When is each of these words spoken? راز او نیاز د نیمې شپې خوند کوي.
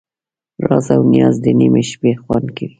راز 0.65 0.87
او 0.95 1.01
نیاز 1.13 1.35
د 1.45 1.47
نیمې 1.59 1.83
شپې 1.89 2.11
خوند 2.21 2.47
کوي. 2.55 2.67